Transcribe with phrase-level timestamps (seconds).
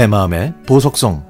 [0.00, 1.22] 내 마음의 보석성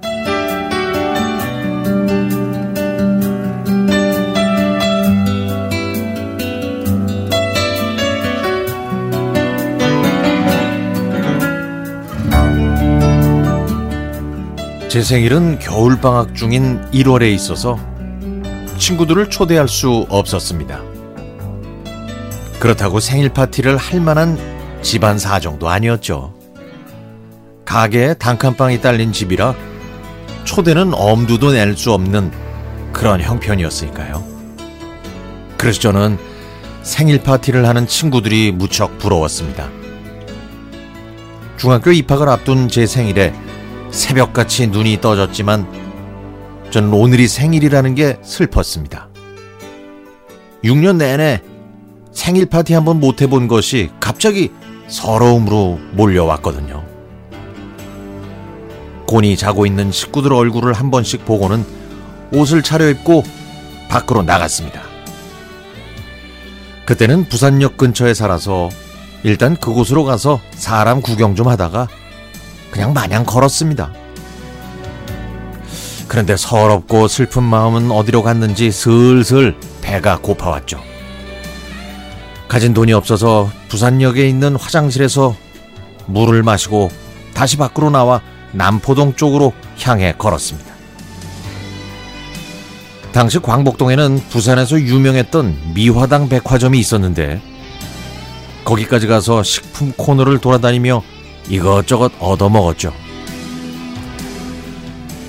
[14.89, 17.77] 제 생일은 겨울방학 중인 1월에 있어서
[18.79, 20.81] 친구들을 초대할 수 없었습니다.
[22.61, 24.39] 그렇다고 생일 파티를 할 만한
[24.81, 26.40] 집안 사정도 아니었죠.
[27.71, 29.55] 가게에 단칸방이 딸린 집이라
[30.43, 32.33] 초대는 엄두도 낼 수 없는
[32.93, 34.25] 그런 형편이었으니까요.
[35.57, 36.19] 그래서 저는
[36.83, 39.69] 생일 파티를 하는 친구들이 무척 부러웠습니다.
[41.59, 43.33] 중학교 입학을 앞둔 제 생일에
[43.93, 45.69] 새벽같이 눈이 떠졌지만
[46.73, 49.11] 저는 오늘이 생일이라는 게 슬펐습니다.
[50.65, 51.41] 6년 내내
[52.11, 54.51] 생일 파티 한번 못 해본 것이 갑자기
[54.89, 57.00] 서러움으로 몰려왔거든요.
[59.11, 61.67] 곤히 자고 있는 식구들 얼굴을 한 번씩 보고는
[62.33, 63.25] 옷을 차려입고
[63.89, 64.83] 밖으로 나갔습니다.
[66.87, 68.69] 그때는 부산역 근처에 살아서
[69.25, 71.89] 일단 그곳으로 가서 사람 구경 좀 하다가
[72.71, 73.93] 그냥 마냥 걸었습니다.
[76.07, 80.81] 그런데 서럽고 슬픈 마음은 어디로 갔는지 슬슬 배가 고파왔죠.
[82.47, 85.35] 가진 돈이 없어서 부산역에 있는 화장실에서
[86.07, 86.91] 물을 마시고
[87.35, 88.21] 다시 밖으로 나와
[88.53, 90.71] 남포동 쪽으로 향해 걸었습니다.
[93.13, 97.41] 당시 광복동에는 부산에서 유명했던 미화당 백화점이 있었는데
[98.65, 101.03] 거기까지 가서 식품 코너를 돌아다니며
[101.49, 102.93] 이것저것 얻어먹었죠.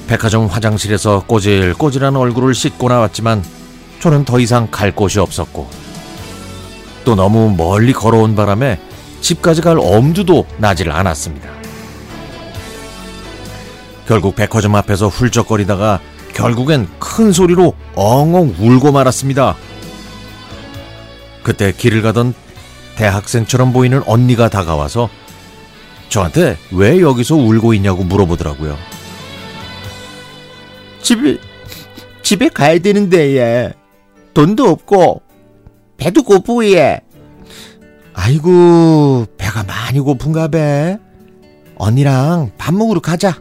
[0.08, 3.44] 백화점 화장실에서 꼬질꼬질한 얼굴을 씻고 나왔지만
[4.00, 5.70] 저는 더 이상 갈 곳이 없었고
[7.04, 8.80] 또 너무 멀리 걸어온 바람에
[9.22, 11.61] 집까지 갈 엄두도 나질 않았습니다.
[14.12, 16.02] 결국 백화점 앞에서 훌쩍거리다가
[16.34, 19.56] 결국엔 큰 소리로 엉엉 울고 말았습니다.
[21.44, 22.34] 그때 길을 가던
[22.98, 25.10] 대학생처럼 보이는 언니가 다가와서
[26.10, 28.78] 저한테 왜 여기서 울고 있냐고 물어보더라고요.
[31.02, 31.38] 집에
[32.22, 33.74] 집에 가야 되는데 예.
[34.34, 35.22] 돈도 없고
[35.96, 37.00] 배도 고프고 예.
[38.14, 41.00] 아이고 배가 많이 고픈가 배.
[41.78, 43.40] 언니랑 밥 먹으러 가자.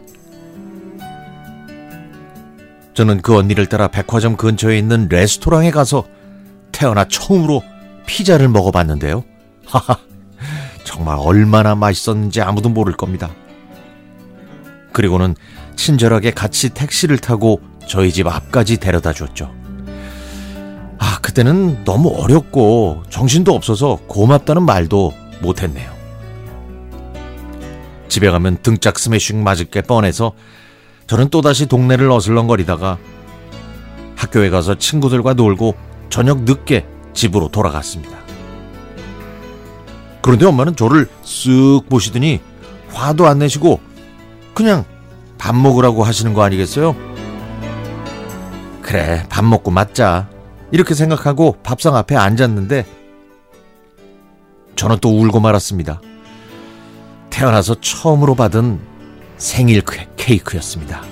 [2.93, 6.05] 저는 그 언니를 따라 백화점 근처에 있는 레스토랑에 가서
[6.71, 7.63] 태어나 처음으로
[8.05, 9.23] 피자를 먹어봤는데요.
[9.65, 9.97] 하하,
[10.83, 13.29] 정말 얼마나 맛있었는지 아무도 모를 겁니다.
[14.91, 15.35] 그리고는
[15.75, 19.53] 친절하게 같이 택시를 타고 저희 집 앞까지 데려다 줬죠.
[20.97, 25.91] 아, 그때는 너무 어렵고 정신도 없어서 고맙다는 말도 못했네요.
[28.07, 30.33] 집에 가면 등짝 스매싱 맞을 게 뻔해서
[31.11, 32.97] 저는 또다시 동네를 어슬렁거리다가
[34.15, 35.75] 학교에 가서 친구들과 놀고
[36.09, 38.17] 저녁 늦게 집으로 돌아갔습니다.
[40.21, 42.39] 그런데 엄마는 저를 쓱 보시더니
[42.93, 43.81] 화도 안 내시고
[44.53, 44.85] 그냥
[45.37, 46.95] 밥 먹으라고 하시는 거 아니겠어요?
[48.81, 50.29] 그래, 밥 먹고 맞자.
[50.71, 52.85] 이렇게 생각하고 밥상 앞에 앉았는데
[54.77, 55.99] 저는 또 울고 말았습니다.
[57.29, 58.79] 태어나서 처음으로 받은
[59.35, 60.10] 생일 케이크
[60.57, 61.03] 였습니다.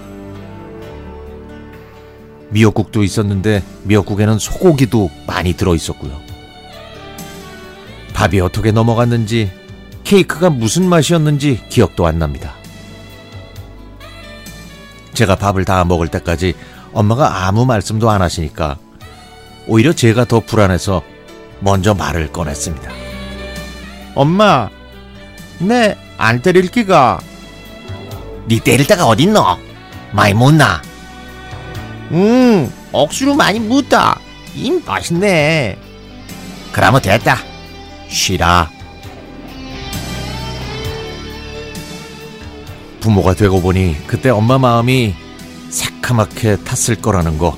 [2.49, 6.19] 미역국도 있었는데 미역국에는 소고기도 많이 들어 있었고요.
[8.13, 9.51] 밥이 어떻게 넘어갔는지
[10.03, 12.53] 케이크가 무슨 맛이었는지 기억도 안 납니다.
[15.13, 16.53] 제가 밥을 다 먹을 때까지
[16.93, 18.77] 엄마가 아무 말씀도 안 하시니까
[19.67, 21.03] 오히려 제가 더 불안해서
[21.59, 22.91] 먼저 말을 꺼냈습니다.
[24.15, 24.69] 엄마,
[25.59, 27.19] 내안 때릴 기가.
[28.49, 29.45] 네 때릴 때가 어딨노?
[30.11, 30.81] 많이 못나?
[32.11, 34.19] 응, 억수로 많이 묻다.
[34.55, 35.77] 임 맛있네.
[36.71, 37.37] 그러면 됐다.
[38.09, 38.71] 쉬라.
[42.99, 45.13] 부모가 되고 보니 그때 엄마 마음이
[45.69, 47.55] 새카맣게 탔을 거라는 거.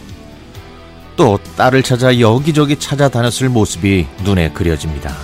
[1.15, 5.15] 또 딸을 찾아 여기저기 찾아다녔을 모습이 눈에 그려집니다.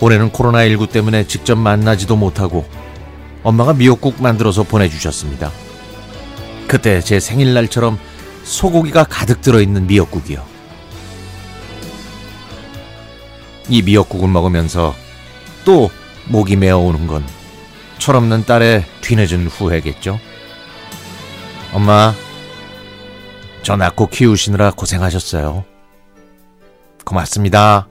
[0.00, 2.66] 올해는 코로나19 때문에 직접 만나지도 못하고
[3.42, 5.50] 엄마가 미역국 만들어서 보내주셨습니다.
[6.66, 7.98] 그때 제 생일날처럼
[8.44, 10.44] 소고기가 가득 들어있는 미역국이요.
[13.68, 14.94] 이 미역국을 먹으면서
[15.64, 15.90] 또
[16.26, 17.24] 목이 메어오는 건
[17.98, 20.18] 철없는 딸의 뒤늦은 후회겠죠.
[21.72, 22.14] 엄마,
[23.62, 25.64] 저 낳고 키우시느라 고생하셨어요.
[27.04, 27.88] 고맙습니다.